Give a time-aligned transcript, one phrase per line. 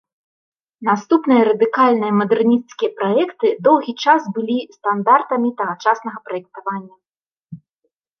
[0.87, 6.95] Наступныя радыкальныя мадэрнісцкія праекты доўгі час былі стандартамі тагачаснага праектавання.